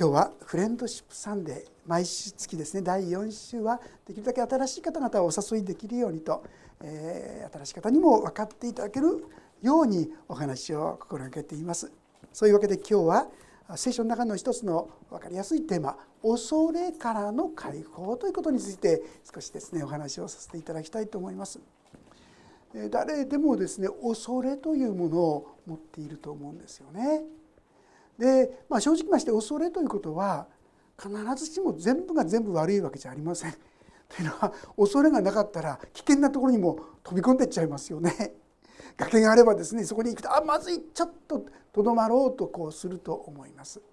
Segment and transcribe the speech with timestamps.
[0.00, 6.42] 今日はフレンドシップサンデー毎週月ですね第4週はできるだけ新しい方々をお誘いできるようにと、
[6.82, 9.22] えー、新しい方にも分かっていただける
[9.60, 11.92] ようにお話を心がけています
[12.32, 13.26] そういうわけで今日は
[13.76, 21.60] 聖書の中の一つの分かりやすいテーマ「恐れからの解放」ということについて少しですねお話をさせていただきたいと思います。
[22.88, 27.39] 誰でもですね恐れというものを持っていると思うんですよね。
[28.20, 30.46] で、まあ、正直まして恐れということは
[31.00, 33.52] 必ずしも全部が全部悪いわけじゃありません。
[34.10, 38.34] というのは恐れがなかったら危険なところにも飛び込んでいっちゃいますよね。
[38.98, 43.78] 崖があればですねそこに行くとあまずいちょっととどまろうとこうすると思います。
[43.78, 43.84] や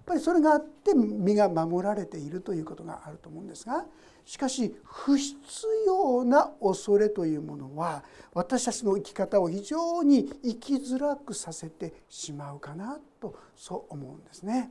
[0.00, 3.84] っぱりそれがあって身が守られているということがあると思うんですが
[4.30, 5.36] しかし不必
[5.84, 14.70] 要な恐れというものは私たちの生き方を非常に生きづらくさせてしまうかなとそう思うんですね。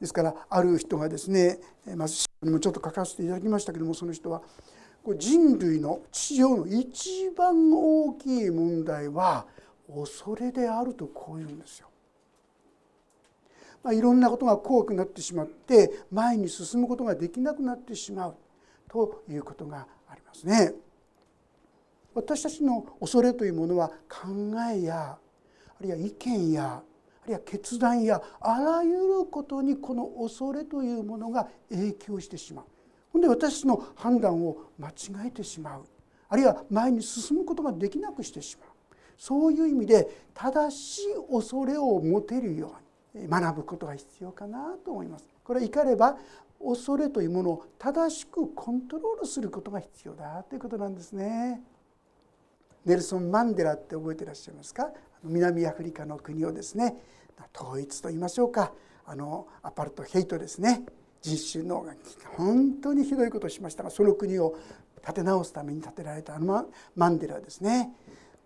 [0.00, 1.58] ですからある人がですね
[1.96, 4.42] まずにもちょっと書かせていただきましたけどもその人は
[5.18, 9.44] 人類の地上の一番大きい問題は
[9.92, 11.88] 恐れであるとこう言うんですよ。
[13.82, 18.36] まあ、いろんなことが怖くなってしまって前に進むことができなくなってしまう
[18.92, 20.74] ということがありますね。
[22.14, 24.28] 私たちの恐れというものは考
[24.70, 25.18] えやあ
[25.80, 26.82] るいは意見や
[27.22, 32.64] あるいは決断やあらゆることにこの恐れというものが影響してしまう。
[33.14, 35.84] ほんで私たちの判断を間違えてしまう
[36.28, 38.68] あるいは前に進むことができなくしてしまう
[39.18, 42.74] そういう意味で正しい恐れを持てるよ
[43.14, 45.28] うに学ぶことが必要かなと思います。
[45.44, 46.16] これ怒れば
[46.64, 51.60] 恐れというものを正しくコントロールすることが必要だということなんですね。
[52.84, 54.90] ネルソン・マンデラって覚えていらっしゃいますか？
[55.22, 56.96] 南アフリカの国をですね。
[57.56, 58.72] 統一と言いましょうか。
[59.04, 60.84] あのアパルトヘイトですね。
[61.20, 61.86] 人種の
[62.36, 64.56] 本当にひどいことをしましたがその国を
[65.00, 67.92] 立て直すために建てられたあのマンデラですね。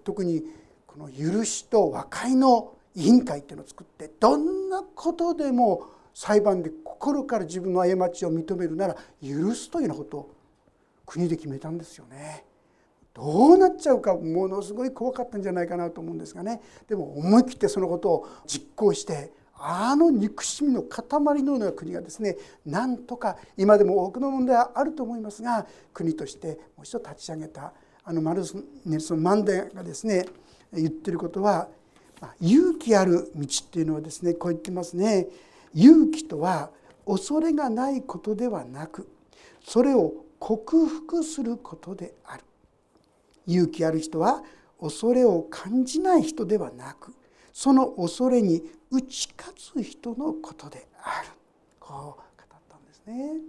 [0.05, 0.43] 特に
[0.87, 10.35] この許しと和解の委員会っていうのを作ってどんなことでも裁判で心から自分の過ちを認めるなら許すというようなことを
[11.05, 12.47] 国で決めたんですよね。
[13.13, 27.73] どうなっちゃうかものすごい怖かったんじゃないかなと思うんですがねでも思い切ってそのことを実行してあの憎しみの塊のような国がですねなんとか今でも多くの問題はあると思いますが国としてもう一度立ち上げた
[28.05, 28.43] あのマル
[28.87, 30.27] ネルソン・マンデがですね
[30.73, 31.69] 言ってることは
[32.41, 35.27] 勇気ある道っていうのはですねこう言ってますね。
[35.75, 36.71] 勇気とは
[37.07, 39.09] 恐れがないことではなく
[39.63, 42.45] それを克服することである。
[43.47, 44.43] 勇気ある人は
[44.81, 47.15] 恐れを感じない人ではなく
[47.53, 51.29] その恐れに打ち勝つ人のことである
[51.81, 53.41] こう語ったんですね。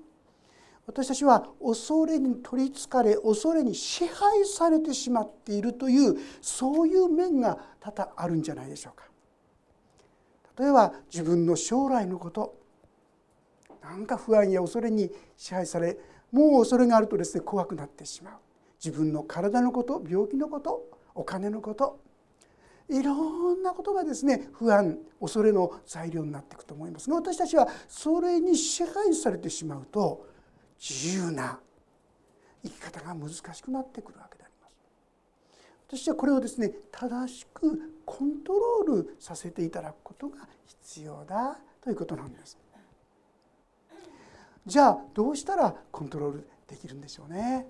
[0.86, 9.06] 私たちは恐れに取りつかれ恐れに支配されてしまっているというそういう面が多々あるんじゃないでしょうか。
[10.60, 12.56] 例えば自分の将来のこと。
[13.82, 15.98] なんか不安や恐れに支配され
[16.32, 18.34] もう恐れがあるとですね怖くなってしまう。
[18.84, 20.84] 自分の体のこと病気のこと
[21.16, 22.00] お金のこと。
[22.90, 23.14] いろ
[23.54, 30.26] んなことがですね不安恐れの材料になっていくと思いますが私たちはそれに支配されてしまうと
[30.80, 31.60] 自由な
[32.64, 34.27] 生き方が難しくなってくるわ。
[35.88, 42.58] 私はこれをですね正しくコントロールさせていただくことが必要だということなんです。
[44.66, 47.68] じゃあどうしたらコントロールできるんでしょうね。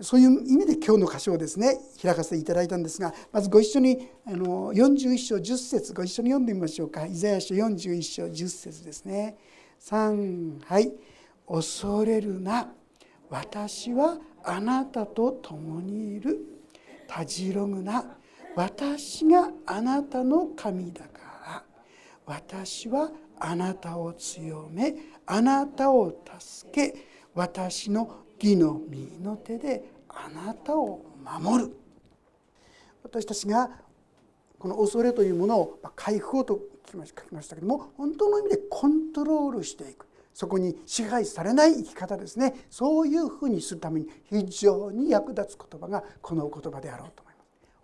[0.00, 9.36] そういう意味で今日の箇所をですね開かせていただいたんですがまずご一緒にあの41章10節ご一緒に読んでみましょうかイザヤ書41章10節ですね。
[9.80, 10.92] 3はい
[11.46, 12.72] 「恐れるな
[13.30, 16.44] 私はあなたと共にいる」
[17.06, 18.16] 「たじろぐな。
[18.54, 21.08] 私があなたの神だか
[21.46, 21.64] ら。
[22.26, 24.94] 私はあなたを強め。
[25.26, 27.06] あなたを助け。
[27.34, 29.84] 私の義の右の手で。
[30.08, 31.76] あなたを守る。
[33.02, 33.70] 私たちが
[34.58, 36.60] この恐れというものを回復と
[36.92, 40.06] 書きましたけども本当の意味でコントロールしていく。
[40.34, 47.34] そこに支配されない生き方ですねそういうふうにするために非常に役立つ言葉がこの言葉であろうと思い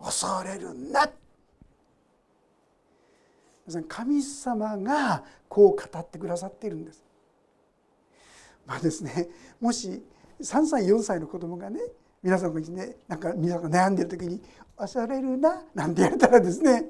[0.01, 0.25] ます。
[0.27, 1.11] 恐れるな
[3.87, 7.05] 神様がこう語ってくださっているんです。
[8.67, 9.29] まあですね
[9.61, 10.03] もし
[10.41, 11.81] 3歳4歳の子供がね
[12.23, 14.43] 皆さんがねなんか皆さんが悩んでる時に
[14.77, 16.85] 「恐れるな」なんて言われたらですね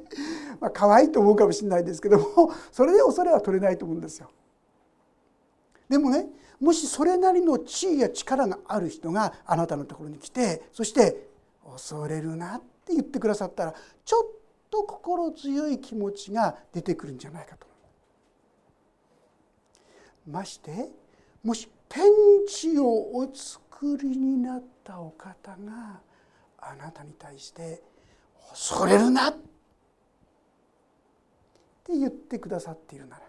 [0.60, 4.30] まあ可愛いと思うかもしれないですけどもそれで恐れは取れないと思うんですよ。
[5.88, 6.26] でもね
[6.60, 11.28] もしそれなりの地位や力がある人があなたのところに来てそして
[11.64, 13.74] 「恐れるな」って言ってくださったら
[14.04, 14.26] ちょっ
[14.70, 17.66] と心強い気持ちが出てくるんじゃないかと
[20.28, 20.90] まして
[21.42, 22.02] もし天
[22.46, 26.00] 地をお作りになったお方が
[26.58, 27.82] あなたに対して
[28.50, 29.34] 「恐れるな!」っ
[31.84, 33.27] て言ってくださっているなら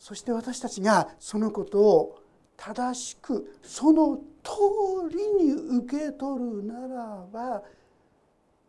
[0.00, 2.18] そして私たちがそのことを
[2.56, 7.62] 正しくその通りに受け取るならば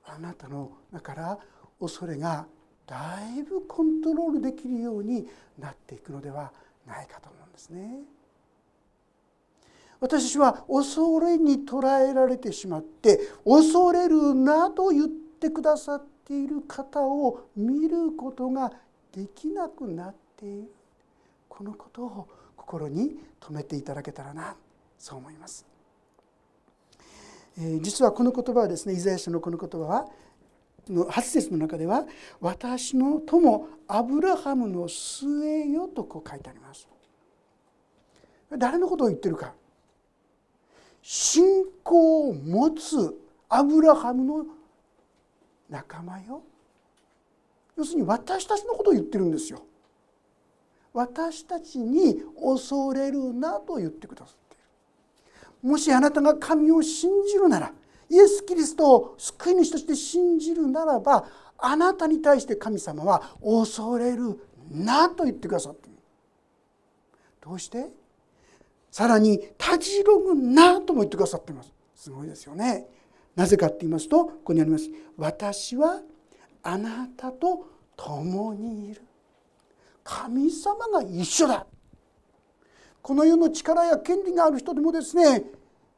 [0.03, 1.39] あなたの中から
[1.79, 2.45] 恐れが
[2.85, 5.25] だいぶコントロールできるように
[5.57, 6.51] なっていくのでは
[6.85, 7.99] ないかと思うんですね。
[10.01, 18.73] 私たちは恐れに捉えられてしまって恐れるなと言ってくださっている方を見ることが
[19.13, 20.80] できなくなっている
[21.51, 24.55] このことを心に留めていただけたらな
[24.97, 25.65] そう思います。
[27.59, 30.07] え実はこの言葉はですねイザヤ書のこの言葉は
[30.87, 32.07] の8節の中では
[32.39, 36.87] 「私の友アブラハムの末よ」とこう書いてあります。
[38.57, 39.53] 誰のことを言ってるか
[41.01, 43.19] 信仰を持つ
[43.49, 44.45] アブラハムの
[45.69, 46.43] 仲間よ
[47.75, 49.65] 要するに私たちのことを言ってるんですよ。
[50.93, 54.57] 私たちに恐れるなと言ってくださってい
[55.63, 55.69] る。
[55.69, 57.73] もしあなたが神を信じるなら
[58.09, 61.25] イエス・キリストを救い主として信じるならば
[61.57, 64.39] あなたに対して神様は恐れる
[64.69, 65.97] なと言ってくださっている。
[67.41, 67.89] どうして？
[68.91, 72.87] さらに「たじろぐな」とも言ってくださっていますすごいですよね
[73.37, 76.01] なぜかって言いますとここにあります「私は
[76.61, 79.01] あなたと共にいる」
[80.03, 81.65] 神様が一緒だ
[83.01, 85.43] この世の力や権利がある人でもですね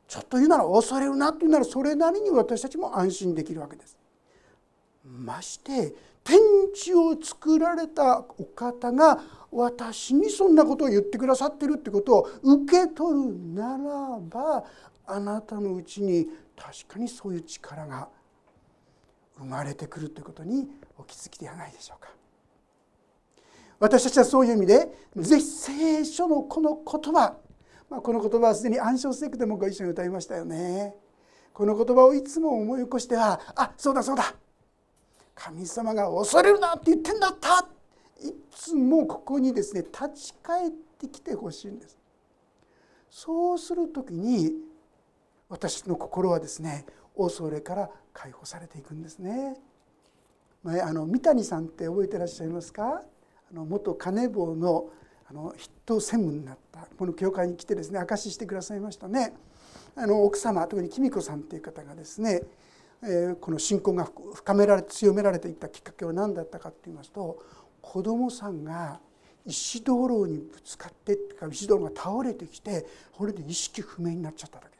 [0.08, 3.98] ちょっと言うなら恐れるなというならそれなりに私たちも安心できるわけです。
[5.04, 6.38] まして天
[6.74, 9.20] 地を作られたお方が
[9.52, 14.64] 私にそんなことを言ってくださってるってことを受け取るならば
[15.06, 18.08] あなたのうちに確かにそういう力が
[19.38, 22.10] 生まれてくるということにお気づきではないでしょうか。
[23.84, 24.88] 私たちはそういう意味で
[25.18, 27.36] ぜひ聖書のこの言葉、
[27.90, 30.96] まあ、この言葉はすでに暗唱聖句でもご一緒に歌いましたよね。
[31.52, 34.36] この言葉をいつも思い起こしてはあそうだそうだ。
[35.36, 37.68] 神様が恐れるなって言ってんだった。
[38.26, 41.98] いつもここにですね立ち返ってきてほしいんです。
[43.10, 44.54] そうする時に
[45.50, 46.86] 私の心はですね
[47.18, 49.58] 恐れから解放されていくんですね。
[50.64, 53.02] 前あの三谷さんって覚えてらっしゃいますか？
[53.54, 54.90] の元金棒の
[55.30, 59.34] あの筆頭専務になったこの教会に来てですね証ししてくださいましたね
[59.96, 62.42] あの奥様特に紀美子さんっていう方がですね
[63.04, 67.42] えこの信仰が深められ強められていったきっかけは何だったかっていいますと
[67.82, 69.00] 子供さんが
[69.46, 74.73] 石灯籠にぶつかってってか石灯籠が倒れてきてこれで意識不明になっちゃっただ。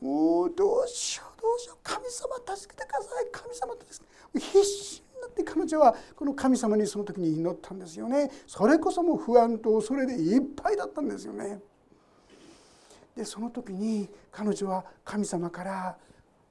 [0.00, 11.60] もうどうしようどうしよう神様助けてください神様助けて必死になって彼女はこの神様にその時に祈ったんですよねそれこそもう不安と恐れでいっぱいだったんですよね。
[13.16, 15.96] でその時に彼女は神様から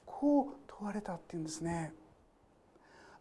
[0.05, 1.93] こう問われたっていうんですね。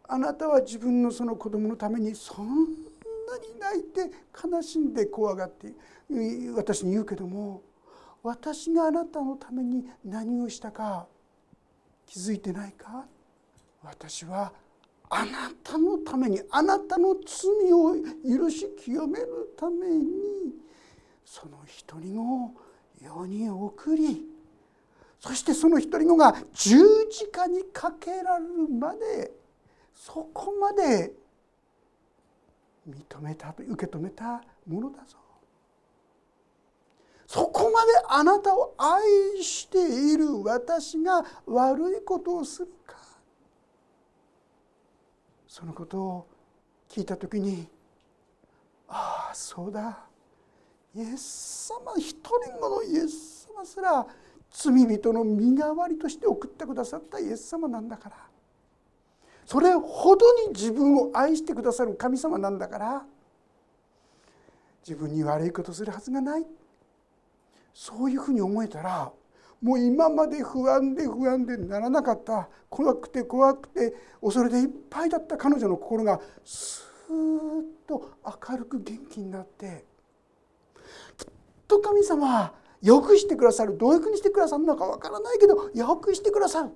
[0.05, 4.11] あなたは自分のその子供のためにそんなに泣いて
[4.43, 5.73] 悲しんで怖がって
[6.55, 7.61] 私に言うけども
[8.27, 11.07] 私があなたのために何をしたか
[12.05, 13.05] 気づいてないか？
[13.81, 14.51] 私は
[15.09, 17.95] あなたのためにあなたの罪を
[18.27, 20.05] 許し清めるために
[21.23, 22.51] その一人を
[23.01, 24.25] 世に送り
[25.21, 26.77] そしてその一人のが十
[27.09, 29.31] 字架にかけられるまで
[29.93, 31.13] そこまで
[32.89, 35.17] 認めたと受け止めたものだぞ。
[37.27, 42.95] そこまであなたを愛している私が悪いことをするか。
[45.45, 46.27] そのことを
[46.87, 47.67] 聞いた時に
[48.87, 50.05] ああそうだ。
[50.95, 54.07] イエス様一人ものイエス様すら
[54.49, 58.15] 罪人の身代わりとして送ってくださったイエス様なんだから。
[59.45, 63.05] それほどに自分を愛してくださる神様なんだから。
[64.87, 66.45] 自分に悪いことするはずがない。
[67.77, 69.11] そういうふうに思えたら
[69.61, 78.13] もう今まで不安で不安でならなかった怖くて怖くて恐れでいっぱいだった彼女の心がスーッと
[78.49, 79.85] 明るく元気になって
[81.19, 81.27] きっ
[81.67, 86.71] と神様はよくしてくださるどういうふうにしてくださるのかわからないけどよくしてくださる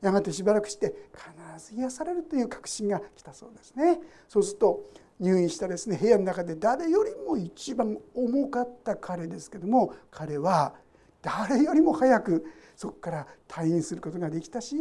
[0.00, 4.00] やがてしばらくして必ず癒されるという確信が来たそうですね。
[4.26, 4.84] そうすると
[5.20, 10.74] 入院したですね部屋の中で誰よりも一番重かった彼ですけども彼は
[11.22, 12.44] 誰よりも早く
[12.76, 14.76] そこから退院することができたし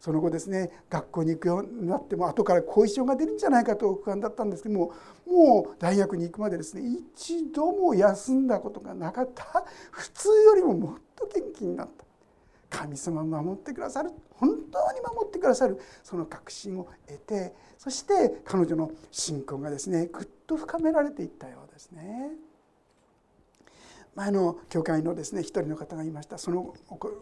[0.00, 4.92] その後ですね学校に行くようになっても後から後遺症が出るんじゃないかと不安だったんですけども
[5.26, 6.82] もう大学に行くまでですね
[7.14, 9.64] 一度も休んだことがなかった。
[9.90, 12.05] 普通よりももっと元気になった。
[12.76, 14.10] 神様守ってくださる。
[14.30, 15.80] 本当に守ってくださる。
[16.02, 22.32] その確信を得てそして彼女の信仰がですねぐっと深められていったようですね。
[24.14, 26.36] 前の教会のですね一人の方がいました。
[26.36, 26.74] その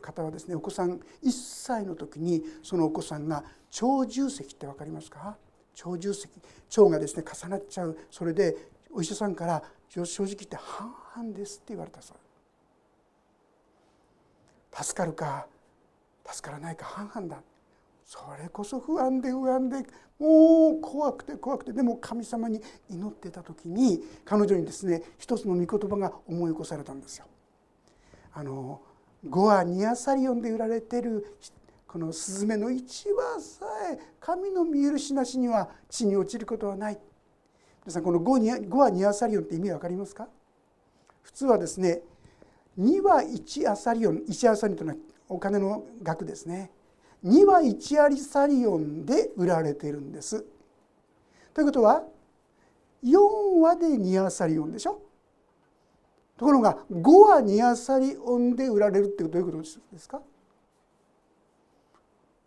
[0.02, 3.44] 方はですねお子さん1歳の時にそのお子さんが
[3.80, 5.36] 腸重積って分かりますか？
[5.84, 6.28] 腸重積
[6.76, 7.96] 腸がですね重なっちゃう。
[8.10, 8.56] それで
[8.92, 12.16] お医者さんから正直言って半々ですって言われたそう
[14.74, 15.46] 助かるか
[16.26, 17.42] 助からないか半々だ。
[18.04, 19.78] それこそ不安で不安で
[20.18, 21.72] もう怖くて怖くて。
[21.72, 27.26] でも神様に祈ってた時に彼女にですね一つの御言葉が思い起こされたんですよ。
[28.34, 28.82] あの
[29.28, 31.38] ゴアニアサリオンで売られてる
[31.86, 36.98] このスズメの一羽さえ神の見許しなしには地に落ちることはない。
[37.84, 38.36] 皆さんこのゴ
[38.84, 40.28] アニアサリオンって意味わかりますか？
[41.22, 42.02] 普通はですね
[42.78, 46.70] 2は1アサリオン1アサリオンというのはお金の額ですね
[47.24, 50.44] 2は1アリサリオンで売られているんです。
[51.54, 52.02] ということは
[53.02, 55.00] 4話で2アサリオンでしょ
[56.36, 60.20] ところが5は2アサリオンで売られるってどういうことですか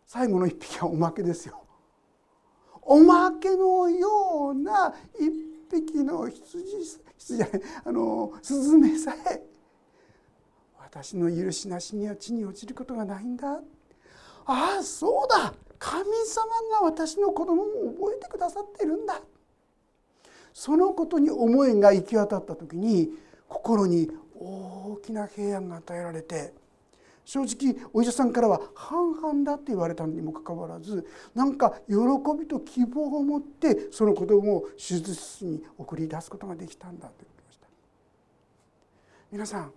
[0.06, 1.64] 最後の1匹はおまけですよ。
[2.84, 5.32] おまけのような1
[5.72, 6.64] 匹の羊
[7.18, 9.42] 羊じゃないあのスズメさえ
[10.88, 13.60] 私の許しなしには地に落ちることがないんだ。
[14.46, 15.54] ああそうだ。
[15.78, 16.46] 神様
[16.80, 17.66] が私の子供を
[18.00, 19.22] 覚えてくださってるんだ。
[20.54, 23.10] そのことに思いが行き渡った時に
[23.50, 26.54] 心に大きな平安が与えられて
[27.26, 31.96] 正直お医者さんからは半々だって言われたのにもかかわらずなんか喜
[32.40, 37.68] びと希望を持ってその子供を手術室に送り出すことができたんだと言ってました。
[39.32, 39.74] 皆さん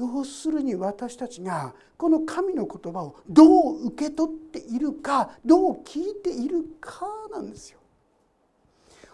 [0.00, 7.78] 要するに私たちがこの神の言葉をどう受け取っているかどう聞いているかなんですよ。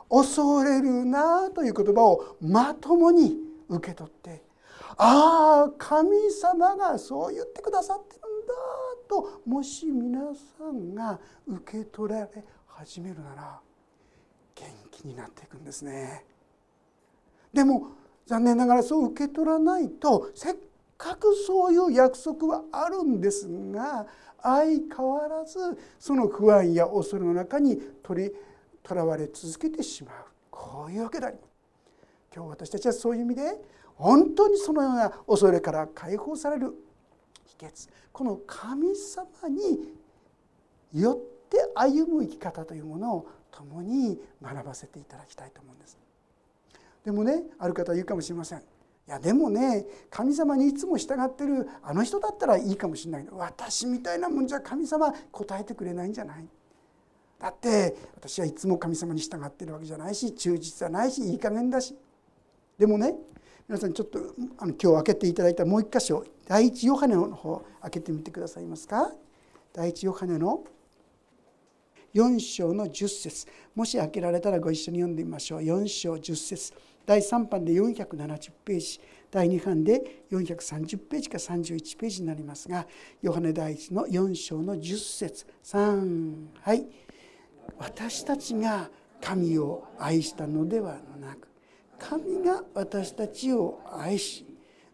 [0.08, 3.36] 恐れるなという言葉をまともに
[3.68, 4.44] 受け取って
[4.96, 8.54] ああ神様がそう言ってくださってるんだ
[9.08, 10.20] ともし皆
[10.56, 12.28] さんが受け取られ
[12.68, 13.60] 始めるなら
[14.54, 16.24] 元気になっていくんですね。
[17.52, 17.88] でも
[18.26, 20.56] 残念ながらそう受け取らないとせっ
[20.96, 24.06] かくそういう約束はあるんですが
[24.42, 25.58] 相変わらず
[25.98, 28.32] その不安や恐れの中に取り
[28.82, 30.14] とらわれ続けてしまう
[30.50, 31.46] こういうわけであります。
[32.34, 33.42] 今日私たちはそういう意味で
[33.94, 36.74] 本当にそのような恐れから解放される
[37.46, 39.94] 秘訣この神様に
[40.92, 45.98] よって歩む生き方というものを共に学ばせていただきたいと思うんです。
[47.04, 48.62] でもねある方は言うかもしれません。
[49.08, 56.44] いやでもね神様にいつも従ってるあの人だったらいいかもしれないけど私みたいなもんじゃ神様答えてくれないんじゃない？
[57.38, 61.94] だって私はいつも神様に従ってるわけじゃないし忠実じゃないしいい加減だし。
[62.78, 63.14] でもね
[63.68, 64.18] 皆さんちょっと
[64.58, 69.12] あの今日開けていただいたもう一箇所第一ヨハネの方開けてみてくださいますか？
[69.72, 70.64] 第一ヨハネの
[72.14, 73.46] 4章の10節。
[73.74, 75.60] もし開けられたらご一緒に読んでみましょう。
[75.60, 76.72] 4章10節。
[77.06, 82.86] 第3版で470ページ第2版で430ページか31ページになりますが
[83.22, 86.86] ヨハネ第一の4章の10節3はい。
[87.78, 91.48] 私たちが神を愛したのではなく
[91.98, 94.46] 神が私たちを愛し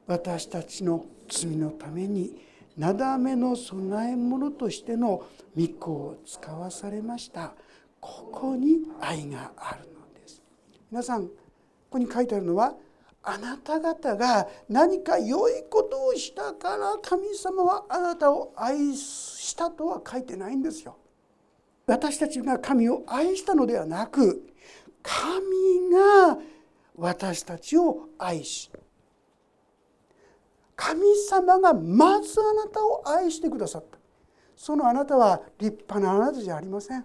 [0.06, 2.34] 私たちの罪のために
[2.76, 5.22] なだめの供え物としての
[5.56, 7.54] 御子を使わされました。
[8.00, 10.42] ここに愛があるのです。
[10.90, 11.28] 皆さん
[11.92, 12.74] ここに書いてあるのは
[13.22, 20.96] あなた方が何か良いことをしたから神様はあなたを愛したとは書いてないんですよ。
[21.86, 24.42] 私たちが神を愛したのではなく
[25.02, 26.38] 神が
[26.96, 28.70] 私たちを愛し
[30.74, 33.98] 神様がまずあなたを愛してくださった
[34.56, 37.04] そのあなたは立派なあなたじゃありません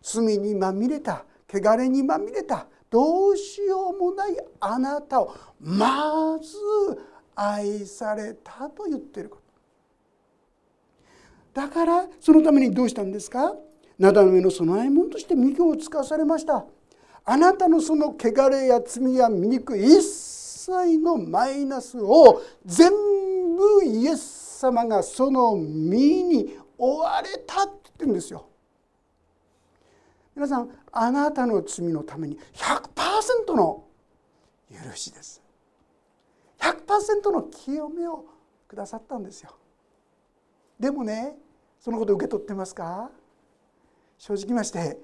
[0.00, 6.56] 罪にまみれた汚れにまみれたどうしようもないあなたをまず
[7.34, 9.36] 愛されたと言ってるこ
[11.52, 11.60] と。
[11.60, 13.54] だからそのためにどうしたんですか？
[13.98, 16.64] なだめの供え物として御子を使わされました。
[17.26, 28.46] あなたのその汚れや罪や醜い一切のマイナスを全部イエス様がその身に追われたって言ってるんですよ。
[30.36, 33.84] 皆さんあなたの罪のために100%の
[34.70, 35.42] 許しです。
[36.60, 38.26] 100%の清めを
[38.68, 39.56] くださったんですよ。
[40.78, 41.38] でもね
[41.80, 43.10] そのこと受け取ってますか？
[44.18, 44.98] 正直まして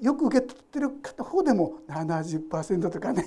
[0.00, 0.90] よく受け取ってる
[1.22, 3.26] 方でも70%とかね。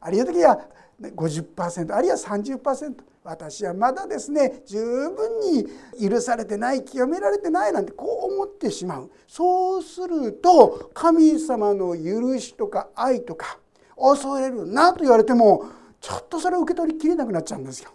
[0.00, 0.60] あるいは時は
[1.00, 5.68] 50%あるいは30%私はまだですね十分に
[6.08, 9.10] 許されてない清められてないなんてこう思ってしまう。
[9.26, 13.58] そうすると神様の許しとか愛とか
[13.96, 15.66] 恐れるなと言われても
[16.00, 17.90] ちょっとそれを受け取りきれなくなっちゃうんですよ。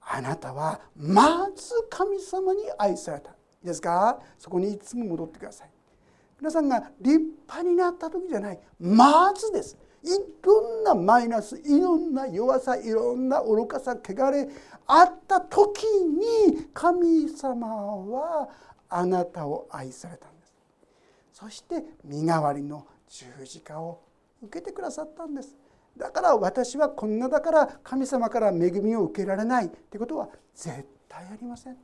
[0.00, 3.30] あなたはまず神様に愛された。
[3.30, 4.18] いいですか？
[4.38, 5.70] そこにいつも戻ってください。
[6.40, 8.58] 皆さんが立派になった時じゃない。
[8.80, 9.78] まずです。
[10.04, 10.08] い
[10.42, 14.48] ろんなマイナスいろんな弱さいろんな愚かさ汚れ
[14.86, 18.48] あった時に神様は
[18.88, 20.52] あなたを愛されたんです。
[21.32, 24.00] そして身代わりの十字架を
[24.42, 25.56] 受けてくださったんです。
[25.96, 31.76] だから私はこんなだから神様から恵みを受けられないってことは絶対ありません。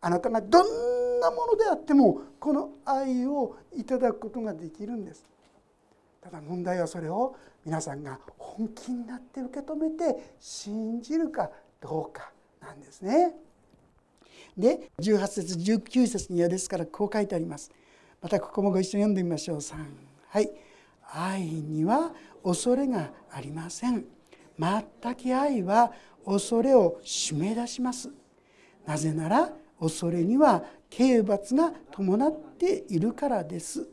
[0.00, 5.24] あなたがどんなものであってもこの愛をいただくことができるんです。
[6.24, 11.50] ただ問題はそれを皆さんが本気になって受け止めて信じるか
[11.82, 13.34] どうかなんですね。
[14.56, 17.70] で18節19節にはですからこう書いてあります。
[18.22, 19.58] またここもご一緒に読んでみましょう。
[19.58, 19.76] 3
[20.28, 20.50] はい
[21.12, 24.06] 愛には恐れがありません。
[24.58, 25.92] 全き愛は
[26.24, 28.08] 恐れを締め出します。
[28.86, 33.86] なぜなら恐れには刑罰が伴っているからです。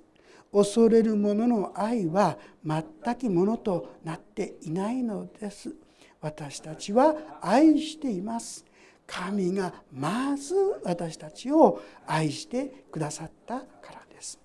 [0.51, 5.73] 恐れる者の愛は全きものとなっていないのです。
[6.19, 8.65] 私たちは愛しています。
[9.07, 14.39] 神がまず私たちを愛してくださったからです。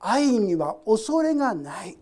[0.00, 1.96] 愛には恐れがない。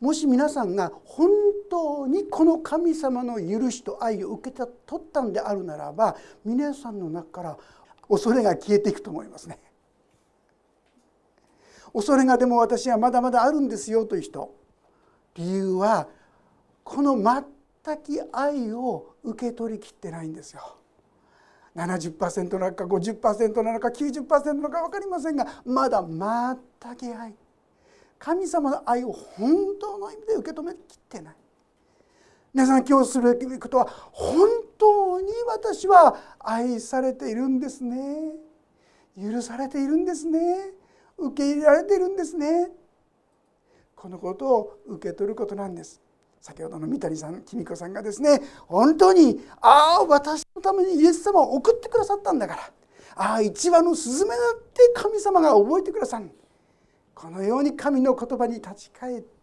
[0.00, 1.30] もし皆さんが本
[1.70, 4.70] 当にこの神様の許しと愛を受け取
[5.02, 7.58] ったんであるならば皆さんの中から
[8.08, 9.58] 恐れが消えていくと思いますね。
[11.94, 14.52] 恐れがでも私はまだまだあるんですよという人。
[15.36, 16.08] 理由は
[16.82, 20.76] この全き愛を受け取りきってないんですよ。
[21.76, 27.34] 70%なのか50%なのか90%なのか分かりませんがまだ全き愛。
[28.18, 30.78] 神様の愛を本当の意味で受け止めきっ
[31.08, 31.36] てない。
[32.52, 38.32] 皆さん今日するべきことは本当に私は愛されているんですね。
[39.20, 40.72] 許されているんですね。
[41.18, 42.70] 受け入れられているんですね。
[43.94, 46.04] このことを受け取ることなんです。
[46.44, 52.70] 先ほどの三谷さん公子さんがですね本当にああ私のためにイエス様を送ってくださったんだから
[53.16, 56.30] ああ一羽のスズメだって神様が覚えてくださる
[57.14, 59.33] このように神の言葉に立ち返って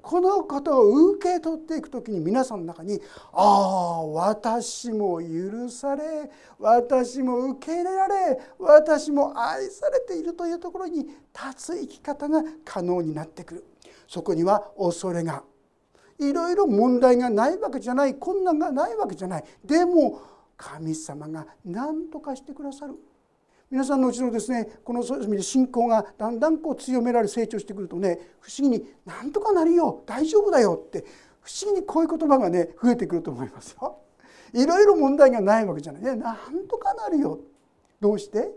[0.00, 3.00] このことを受け取っていく時に皆さんの中に
[3.32, 13.64] ああ私も許され私も受け入れられ私も愛されているというところに立つ生き方が可能になってくる。
[14.08, 15.42] そこには恐れが。
[16.18, 19.44] いろいろ問題がないわけじゃない困難がないわけじゃない。
[19.64, 20.20] でも
[20.56, 22.94] 神様が何とかしてくださる。
[23.72, 31.06] 皆さんのうちのですねこのそういう意味で信仰がだんだんこう強められ成長してくるとね不思議に「なんとかなるよ大丈夫だよ」って
[31.40, 33.96] 不思議にこういう言葉がね増えてくると思いますよ。
[34.52, 37.40] いろいろ問題がないわけじゃないねなんとかなるよ
[37.98, 38.52] どうして？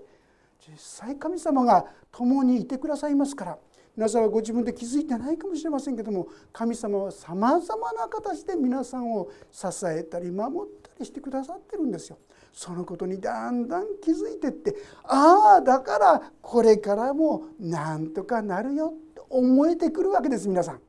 [0.60, 3.58] 実際神様が共にいてくださいますから
[3.95, 12.17] 皆さんはご自分で気づいてないかもしれませんけども神様はさまざまな形で皆さんを支えたり守ったりしてくださってるんですよ。
[12.56, 20.82] そのことにだんだん気づいてってああだからこれからもなんとかなるよって思えてくるわけです皆さん。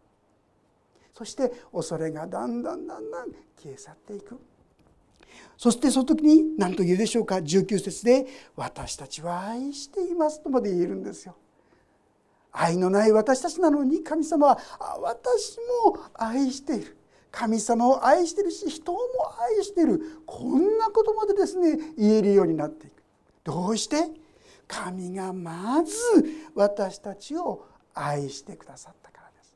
[1.12, 4.38] そして恐れがだんだんだんだん消え去っていく。
[5.56, 11.34] そしてその時に何と言うでしょうか？19節で「私たちは愛しています」とまで言えるんですよ。
[12.52, 14.58] 愛のない私たちなのに神様は
[15.00, 16.96] 私も愛している
[17.36, 18.98] 神様を愛してるし人も
[19.58, 20.22] 愛してる。
[20.24, 22.94] こんなことまでですね言えるようになっていく。
[23.44, 24.08] どうして？
[24.66, 25.92] 神がまず
[26.54, 29.54] 私たちを愛してくださったからです。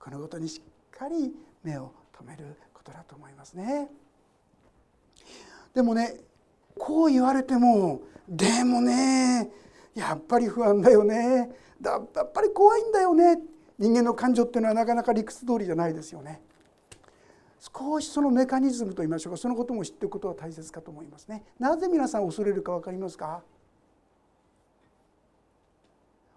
[0.00, 1.30] このことにしっかり
[1.62, 3.90] 目を留めることだと思いますね。
[5.74, 6.16] でもね
[6.78, 9.50] こう言われてもでもね
[9.94, 11.50] やっぱり不安だよね。
[11.84, 13.40] やっぱり怖いんだよね。
[13.78, 16.40] 人間の感情っていうのはなかなか理屈通りじゃないですよね。
[17.72, 23.42] 少しそのメカニズムといいましょうかそのことも知っておくことは大切かと思いますねなぜ皆さん恐れるか分かりますか？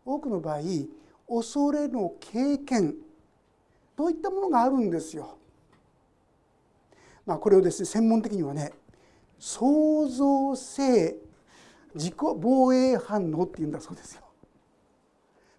[0.06, 0.60] 多くの場合
[1.28, 2.96] 恐れの経験
[3.98, 5.38] といったものがあるんですよ。
[7.26, 8.72] まあ、これをですね専門的にはね
[9.38, 11.18] 創造性
[11.94, 14.22] 自己防衛反応っていうんだそうですよ。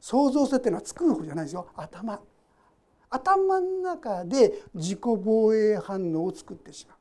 [0.01, 2.19] 創造性っていうのは作る方じゃないですよ頭。
[3.11, 6.99] 頭の中で自己防衛反応を作ってしまう。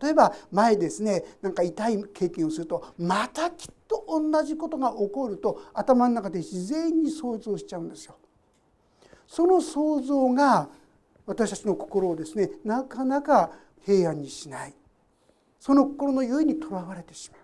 [0.00, 8.16] 例えば前ですねなんか痛い経験をするとまたきっと同じことが起こると頭の中で自然に想像しちゃうんですよ。
[9.26, 10.68] その想像が
[11.26, 13.50] 私たちの心をですねなかなか
[13.84, 14.74] 平安にしない。
[15.58, 17.39] その心のゆえにとらわれてしまう。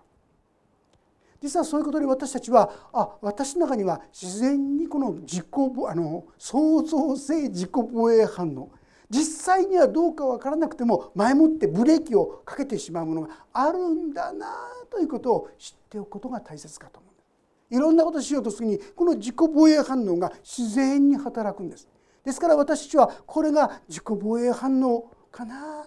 [1.40, 5.46] 実はそういうことで私たちはあ私の中には自然にこの自己
[5.88, 8.70] あの創造性自己防衛反応
[9.08, 14.46] 実際にはどうか分からなくても前もってブレーキをかけてしまうものがあるんだな
[14.90, 21.88] ということを知っておくことが大切かと思ういろんなことをしようとするにこの自己防衛反応が自然に働くんです。
[22.24, 25.86] ですから私たちはこれが自己防衛反応かな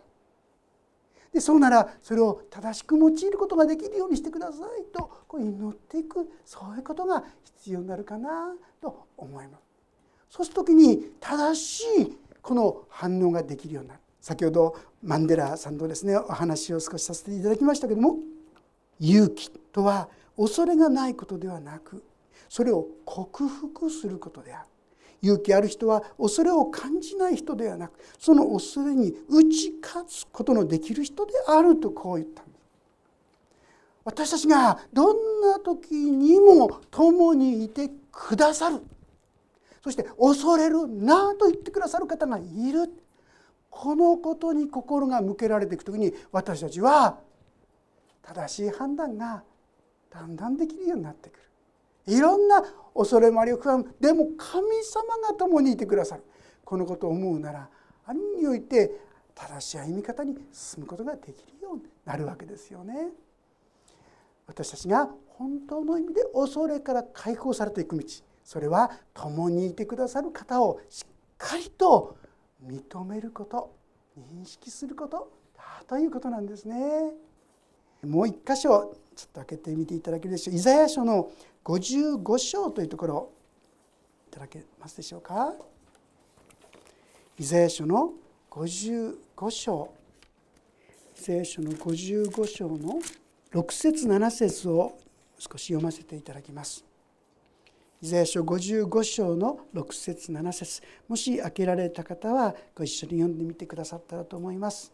[1.33, 9.63] でそうならそれを正しく用いることができるようにしてくださいとこう祈っていくそういうことが必要になるかなと思います。
[10.29, 18.17] そうする時に正しいこの反応ができるようになる先ほどマンデラさんとですねお話を少しさせていただきましたけども
[18.99, 22.03] 勇気とは恐れがないことではなく
[22.47, 24.67] それを克服することである
[25.21, 32.59] 勇気ある人は恐れを感じない人ではなくその恐れに打ち勝つことのできる人であるとこう言ったんです。
[34.05, 38.81] 私たちがどんな時にも共にいてくださる
[39.83, 42.91] そして恐れるなと言ってくださる方がいる。
[43.69, 47.19] このことに心が向けられていく時に私たちは
[48.23, 49.43] 正しい判断が
[50.09, 51.37] だんだんできるようになってく
[52.07, 52.15] る。
[52.15, 52.63] いろんな
[52.99, 56.23] 恐れもあり不安でも神様が共にいてくださる
[56.65, 57.69] このことを思うなら
[58.05, 58.91] あるにおいて
[59.33, 63.11] 正しい歩み方に進むことができるようになるわけですよね。
[64.47, 68.03] 私たちが本当の意味で恐れから解放されていく道
[68.43, 71.07] それは共にいてくださる方をしっ
[71.37, 72.17] かりと
[72.65, 73.73] 認めること
[74.17, 77.13] 認識することだということなんですね。
[78.03, 80.55] もう一箇所ちょっと開けてみていただけるでしょう。
[80.55, 81.31] イザヤ書の
[81.69, 83.29] 55章というところ
[84.27, 85.53] いただけますでしょうか？
[87.37, 88.13] イザヤ書の
[88.49, 89.93] 55章。
[91.15, 92.99] イザヤ書の55章の
[93.53, 94.97] 6節7節を
[95.37, 96.83] 少し読ませていただきます。
[98.01, 100.81] イザヤ書55章の6節7節。
[101.07, 104.91] もし開けられた方はご一緒に読んでみてくださったらと思います。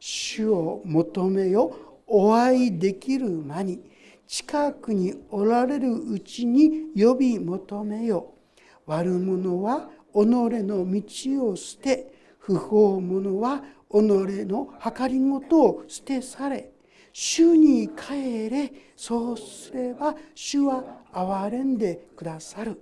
[0.00, 1.76] 主を求めよ。
[2.06, 3.94] お会いできる間に。
[4.26, 8.34] 近くにおられるうちに呼び求めよ
[8.86, 16.70] 悪者は己の道を捨て不法者は己の計りごとを捨てされ。
[17.12, 22.78] 主に帰れそうすれば主は憐れんでくださる。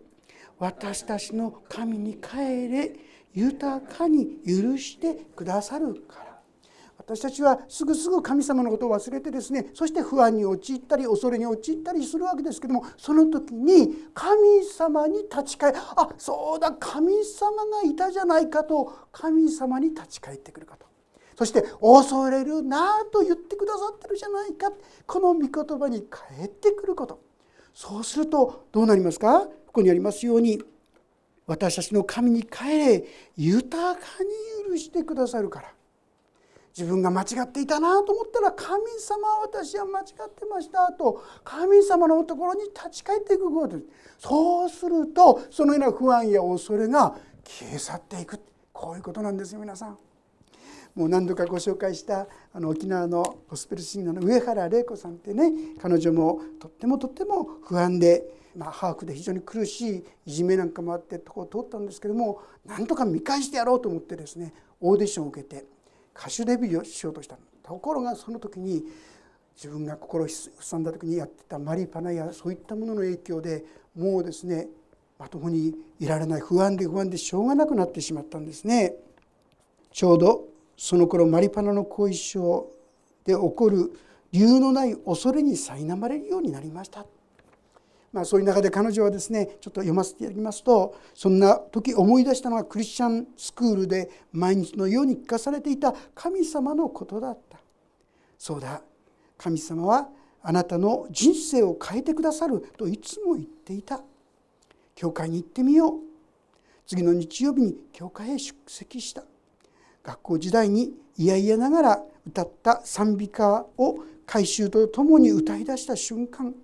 [0.59, 2.93] 私たちの神に帰れ
[3.33, 6.34] 豊かに許してくださるから。
[7.07, 20.87] 私たちはすぐすぐ神様のことを忘れてですねそして不安に陥ったり恐れに陥ったりするわけですけどもその時に神様に立ち返あそうだ神様がいたじゃないかと神様に立ち返ってくるかと。
[21.37, 24.71] そして恐れるなと言ってくださってるじゃないか。
[25.05, 27.21] この御言葉に返ってくること。
[27.75, 29.41] そうするとどうなりますか？
[29.41, 30.63] ここにありますように
[31.47, 33.05] 私たちの神に帰れ
[33.37, 34.01] 豊か
[34.65, 35.75] に許してくださるから。
[36.77, 43.79] 自分が間違っていたなと思ったら神様私は間違ってましたと神様のところに立ち返っていくこと。
[43.79, 48.41] ですそうするとそのような不安や恐れが消え去っていく。
[48.73, 49.99] こういうことなんですよ皆さん。
[50.97, 58.25] もう何度かご紹介したあの沖縄のゴスペルシンガーの上原玲子さんってね彼女もとってもとっても不安で、
[58.57, 65.74] まあ、ハーフで非常に苦しいいじめなんかもあってとこを通ったんですけどもなんとか見返してやろうと思ってですねオーディションを受けて。
[66.17, 68.85] 歌手デビューをしようとしたところがその時に
[69.57, 73.65] 自分が心をすさんだ時にやってたマリパナやそういったものの影響で
[73.97, 74.69] もうですね
[75.19, 78.95] まともにいられない不安で不安でしょうがなくなってしまったんですね。
[79.93, 82.69] ちょうどその頃マリパナの後遺症
[83.25, 83.93] で起こる
[84.33, 87.07] 理由のない恐れに苛まれるようになりました。
[88.15, 97.59] まあ、そういう中で彼女はですねちょっと読ませていただきますとそんな時思い出したのはクリスチャンスクールで毎日のように聞かされていた神様のことだった。
[98.39, 98.83] そうだ。
[99.37, 100.09] 神様は
[100.45, 104.01] あなたの人生を変えてくださるといつも言っていた。
[104.95, 105.93] 教会に行ってみよう。
[106.87, 109.25] 次の日曜日に教会へ出席した。
[110.05, 116.55] 学校時代に嫌々ながら歌った賛美歌を改宗とともに歌い出した瞬間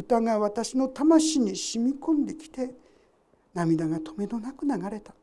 [0.00, 2.70] 歌が私の魂に染み込んできて
[3.54, 5.14] 涙が止めどなく流れた。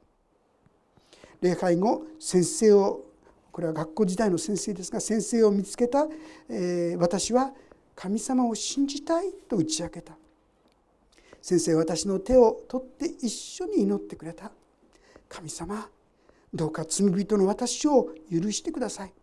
[1.42, 3.06] 礼拝後先生を
[3.52, 6.08] これは学校時代の先生ですが先生を見つけた、
[6.50, 7.52] えー、私は
[7.96, 10.13] 神様を信じたいと打ち明けた。
[11.42, 14.52] 先生私の手を取って一緒に祈ってくれた。
[15.30, 15.90] 神様
[16.54, 19.13] どうか罪人の私を許してください。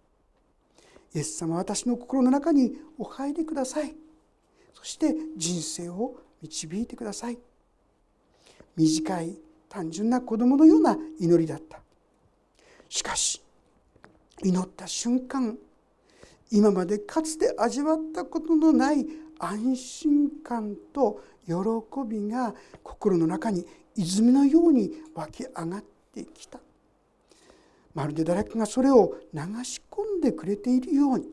[1.15, 3.95] イエス様私の心の中にお入りください。
[4.85, 7.39] そして人生を導いてください。
[8.77, 11.81] 短い単純な子供のような祈りだった。
[12.91, 13.43] しかし
[14.43, 15.57] 祈った瞬間
[16.51, 19.07] 今までかつて味わったことのない
[19.39, 21.55] 安心感と喜
[22.07, 23.65] びが心の中に
[23.97, 26.61] 泉のように湧き上がってきた。
[27.95, 31.33] まるで誰かがそれを流し込んでくれているように。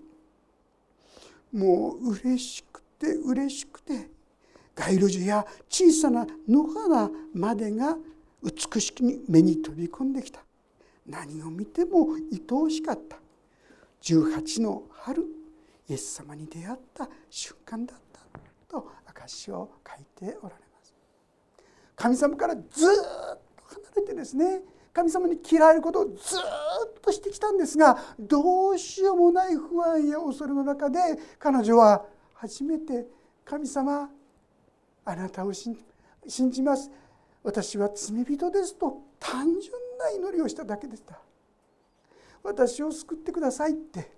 [1.52, 4.08] もう嬉しくて嬉しくて
[4.76, 7.98] 街路樹や小さな野原までが
[8.44, 10.40] 美しく目に飛び込んできた。
[11.06, 13.18] 何を見ても愛おしかった。
[14.02, 15.24] 18の春
[15.90, 18.22] イエス様に出会った瞬間だった
[18.68, 20.94] と証を書いておられます。
[21.96, 24.62] 神様からずっと離れてですね
[24.94, 26.16] 神様に嫌われることをずっ
[27.02, 31.00] としてきたんですがどうしようもない不安や恐れの中で
[31.40, 32.06] 彼女は
[32.42, 33.06] 初めて
[33.46, 34.10] 神様
[35.06, 35.78] あなたを信
[36.26, 36.90] じます。
[37.44, 41.20] 私は罪人ですと単純な祈りをしただけでした。
[42.42, 44.12] 私を救ってくださいって。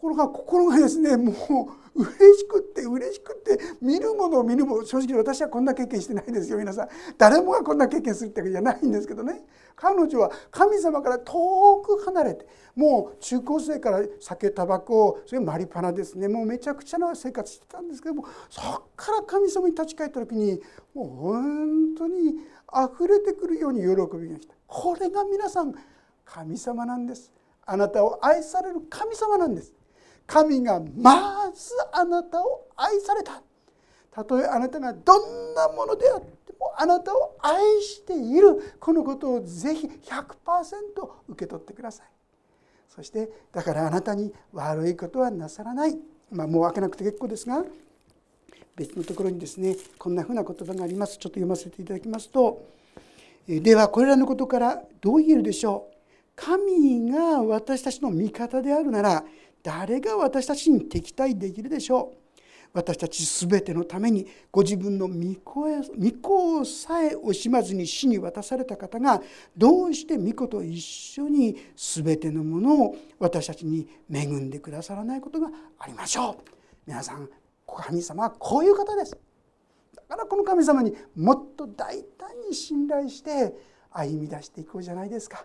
[0.00, 1.32] ところが心がですねも
[1.94, 6.56] う嬉しくって嬉しくって見るものを見るもの正直私はこんな経験してないですよ。
[6.56, 9.44] 皆さん誰もがこんな経験するってわけじゃないんですけどね。
[9.76, 16.28] 彼女は神様から遠く離れてもう中高生から酒タバコそれマリパナですね。
[16.28, 20.62] もうめちゃくちゃな生活してたんですけどもそっから神様に立ち返った時に
[20.94, 22.36] もう本当に
[22.72, 24.54] 溢れてくるように喜びが来た。
[24.66, 25.74] これが皆さん
[26.24, 27.30] 神様なんです。
[27.66, 29.74] あなたを愛される神様なんです。
[30.30, 33.42] 神がまずあなたを愛された。
[34.12, 38.76] たとえあなたがどんなものであってもあなたを愛している。
[38.78, 40.30] このことをぜひ100%
[41.28, 42.06] 受け取ってください。
[42.88, 45.98] そしてだからあなたに悪いことはなさらない、
[46.30, 47.64] まあ、もう開けなくて結構ですが
[48.76, 51.18] 別のところにですねこんなふうな言葉があります。
[51.18, 52.64] ちょっと読ませていただきますと
[53.48, 55.96] ではこれらのことからどう言えるでしょう。
[56.36, 59.24] 神が私たちの味方であるなら
[59.62, 62.16] 誰が私たちに敵対できるでしょう？
[62.72, 65.14] 私たち全てのためにご自分の御
[66.22, 69.20] 子さえ惜しまずに死に渡された方が
[69.56, 75.48] どうして御子と一緒に全てのものを私たちに恵んでくださらないことが
[75.80, 76.36] ありましょう？
[76.86, 77.28] 皆さん
[77.66, 79.18] 神様はこういう方です。
[80.08, 83.52] だからこの神様にもっと大胆に信頼して
[83.90, 85.44] 歩み出していこうじゃないですか。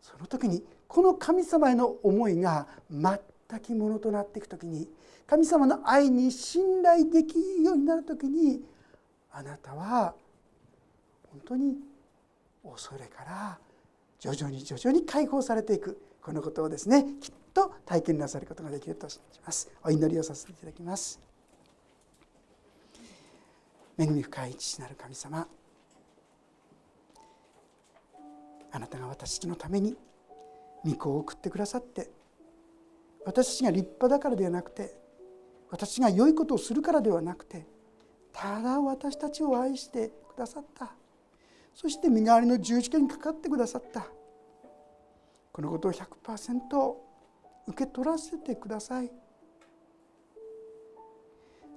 [0.00, 3.20] その時にこの神様への思いが全
[3.58, 4.88] きものとなっていく時に
[5.26, 8.62] 神様の愛に信頼できるようになる時に
[9.32, 10.14] あなたは
[11.30, 11.76] 本当に
[12.62, 13.58] 恐れから
[14.18, 16.00] 徐々に徐々に解放されていく。
[16.20, 19.70] このことをですねきっと体験なさることができると信じます。
[19.82, 21.18] お祈りをさせていただきます。
[23.98, 25.48] 恵み深い父なる神様
[28.70, 29.96] あなたが私たちのために
[30.84, 32.10] 御子を送ってくださって
[33.28, 34.98] 私たちが立派だからではなくて
[35.70, 37.66] 私が良いことをするからではなくて
[38.32, 40.94] ただ私たちを愛してくださった。
[41.74, 44.06] そして身代わりの十字架にかかってくださった。
[45.52, 46.94] このことを100%
[47.66, 49.10] 受け取らせてください。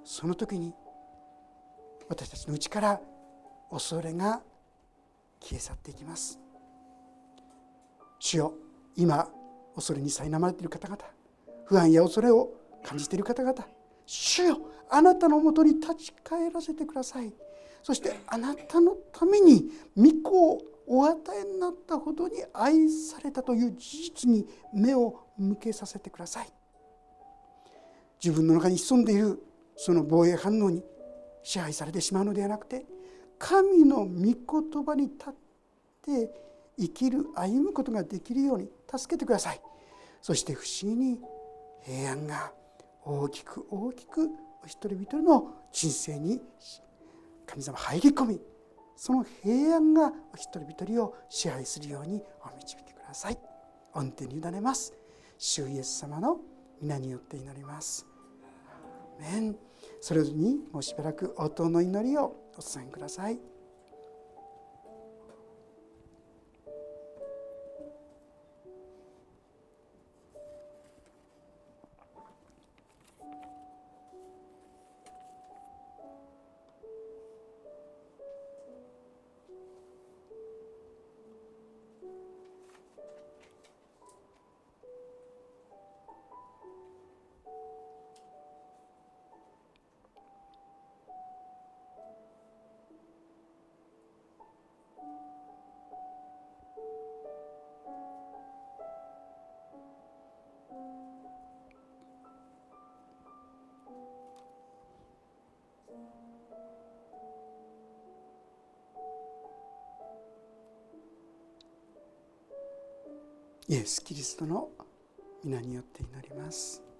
[0.04, 0.72] その時に
[2.08, 3.00] 私たちのうちから
[3.70, 4.40] 恐れが
[5.38, 6.38] 消え去っていきます。
[8.18, 8.54] 主よ
[8.96, 9.28] 今
[9.74, 11.21] 恐れに苛まれている方々
[11.72, 12.52] 不安や恐れを
[12.84, 13.66] 感じている方々
[14.04, 14.58] 主よ
[14.90, 17.32] あなたのもとに立ち返らせてください。
[17.82, 26.52] そしてあなたのために御子をお与えになったほどに愛されたという事実に目を向けさせてください。
[28.22, 29.42] 自分の中に潜んでいる
[29.74, 30.84] その防衛反応に
[31.42, 32.84] 支配されてしまうのではなくて
[33.38, 35.32] 神の御言葉に立っ
[36.02, 36.30] て
[36.78, 39.60] 生きる歩むことができるように助けてください。
[40.20, 41.18] そして不思議に
[41.84, 42.52] 平安が
[43.04, 44.30] 大きく大きく
[44.62, 46.40] お一人一人の人生に
[47.46, 48.40] 神様入り込み
[48.96, 53.38] その平安がお一人一人を支配するようにお導いてください。
[53.94, 54.94] 御手に委ねます。
[55.38, 56.38] 主イエス様の
[56.80, 58.06] 皆によって祈ります。
[60.00, 63.40] それぞれにもうしばらく応答の祈りをお伝えください。
[113.82, 114.68] エス・キリストの
[115.42, 116.91] 皆によって祈ります。